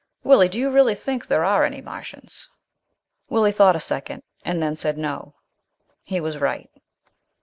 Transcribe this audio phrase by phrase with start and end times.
[0.23, 2.49] Willie, do you really think there are any Martians?"
[3.29, 5.35] Willie thought a second and then said, "No."
[6.01, 6.71] He was right.